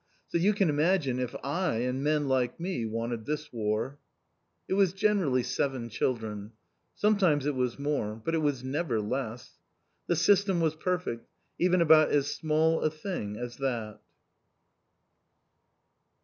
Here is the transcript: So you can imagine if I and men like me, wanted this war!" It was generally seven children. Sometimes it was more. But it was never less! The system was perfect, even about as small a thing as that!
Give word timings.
So 0.29 0.39
you 0.39 0.53
can 0.55 0.67
imagine 0.67 1.19
if 1.19 1.35
I 1.43 1.75
and 1.81 2.03
men 2.03 2.27
like 2.27 2.59
me, 2.59 2.87
wanted 2.87 3.27
this 3.27 3.53
war!" 3.53 3.99
It 4.67 4.73
was 4.73 4.93
generally 4.93 5.43
seven 5.43 5.89
children. 5.89 6.53
Sometimes 6.95 7.45
it 7.45 7.53
was 7.53 7.77
more. 7.77 8.15
But 8.15 8.33
it 8.33 8.39
was 8.39 8.63
never 8.63 8.99
less! 8.99 9.59
The 10.07 10.15
system 10.15 10.59
was 10.59 10.73
perfect, 10.73 11.29
even 11.59 11.81
about 11.81 12.09
as 12.09 12.25
small 12.33 12.81
a 12.81 12.89
thing 12.89 13.37
as 13.37 13.57
that! 13.57 13.99